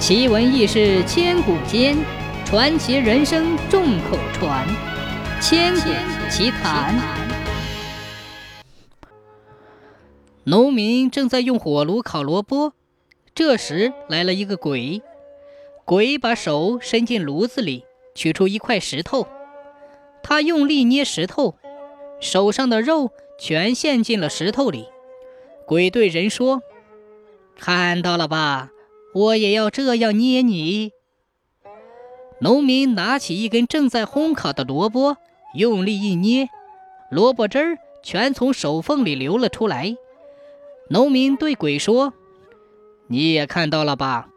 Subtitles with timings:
[0.00, 1.94] 奇闻异事千古间，
[2.46, 4.66] 传奇人生众口传。
[5.42, 5.90] 千古
[6.30, 6.98] 奇谈。
[10.44, 12.72] 农民正在用火炉烤萝卜，
[13.34, 15.02] 这时来了一个鬼。
[15.84, 19.28] 鬼把手伸进炉子里，取出一块石头，
[20.22, 21.56] 他用力捏石头，
[22.20, 24.86] 手上的肉全陷进了石头里。
[25.66, 26.62] 鬼对人说
[27.60, 28.70] ：“看到了吧？”
[29.12, 30.92] 我也要这样捏你。
[32.40, 35.16] 农民拿起一根正在烘烤的萝卜，
[35.54, 36.48] 用力一捏，
[37.10, 39.96] 萝卜汁儿全从手缝里流了出来。
[40.88, 42.14] 农民对鬼说
[43.08, 44.28] ：“你也看到了吧？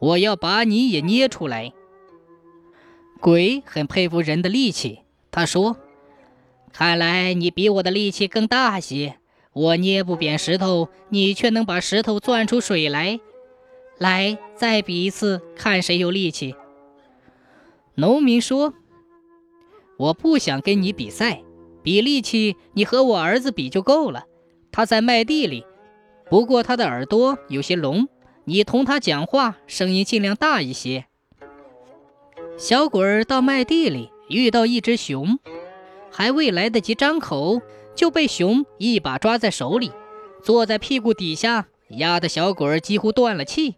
[0.00, 1.72] 我要把你也捏出来。”
[3.20, 5.76] 鬼很佩服人的力气，他说
[6.72, 9.18] ：“看来你比我的力气更大些。
[9.52, 13.20] 我捏不扁石头，你却能把石头钻出水来。”
[13.98, 16.54] 来，再比一次，看谁有力气。
[17.94, 18.74] 农民说
[19.96, 21.42] ：“我不想跟你比赛，
[21.82, 24.24] 比力气，你和我儿子比就够了。
[24.70, 25.64] 他在麦地里，
[26.28, 28.06] 不过他的耳朵有些聋，
[28.44, 31.06] 你同他讲话，声音尽量大一些。”
[32.58, 35.38] 小鬼儿到麦地里遇到一只熊，
[36.10, 37.62] 还未来得及张口，
[37.94, 39.90] 就被熊一把抓在手里，
[40.42, 43.76] 坐在屁股底下，压得小鬼儿几乎断了气。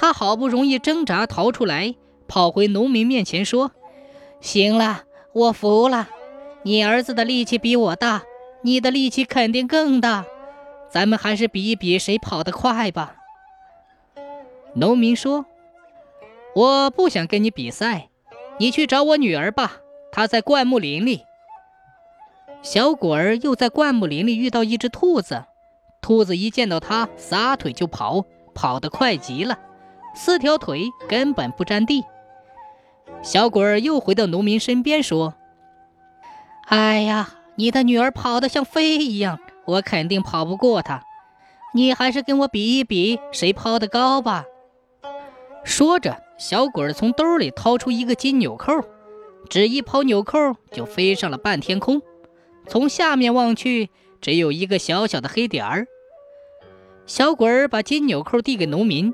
[0.00, 1.94] 他好不容易挣扎逃出来，
[2.26, 3.72] 跑回农民面前说
[4.40, 5.02] ：“行了，
[5.34, 6.08] 我服了。
[6.62, 8.22] 你儿子的力气比我大，
[8.62, 10.24] 你的力气肯定更大。
[10.88, 13.16] 咱们还是比一比谁跑得快吧。”
[14.72, 15.44] 农民说
[16.56, 18.08] ：“我不想跟你比赛，
[18.58, 21.24] 你去找我女儿吧，她在灌木林里。”
[22.64, 25.44] 小果儿又在灌木林里遇到一只兔子，
[26.00, 29.58] 兔子一见到他，撒腿就跑，跑得快极了。
[30.14, 32.04] 四条腿根本不沾地。
[33.22, 35.34] 小鬼儿又回到农民身边说
[36.66, 41.02] ：“哎呀，你的女儿跑得像飞一样，我肯定跑不过她。
[41.74, 44.44] 你还是跟我比一比，谁抛得高吧。”
[45.62, 48.72] 说着，小鬼儿从兜里掏出一个金纽扣，
[49.48, 50.38] 只一抛纽扣
[50.72, 52.00] 就飞上了半天空。
[52.66, 55.86] 从下面望去，只有一个小小的黑点儿。
[57.04, 59.12] 小鬼儿把金纽扣递给农民。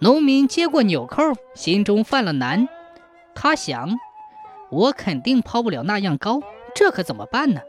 [0.00, 1.22] 农民接过纽扣，
[1.54, 2.68] 心中犯了难。
[3.34, 3.98] 他想
[4.70, 6.40] ：“我肯定抛不了那样高，
[6.74, 7.60] 这可怎么办呢？”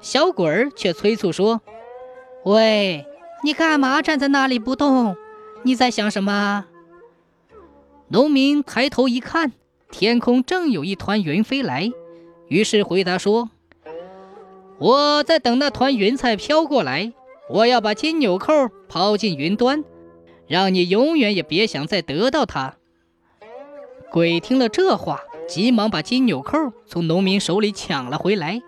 [0.00, 1.60] 小鬼儿却催促说
[2.44, 3.06] ：“喂，
[3.44, 5.16] 你干嘛站在那里不动？
[5.62, 6.66] 你在想什么？”
[8.08, 9.52] 农民抬头一看，
[9.90, 11.90] 天空正有一团云飞来，
[12.48, 13.50] 于是回答说
[14.78, 17.12] ：“我在等那团云彩飘过来，
[17.50, 18.52] 我要把金纽扣
[18.88, 19.84] 抛进云端。”
[20.48, 22.74] 让你永远也别想再得到它。
[24.10, 28.60] 鬼听了这话，急忙把金纽扣从农民手里抢了回来，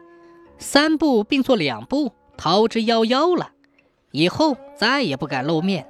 [0.58, 3.50] 三步并作两步逃之夭夭了。
[4.12, 5.89] 以后再也不敢露面。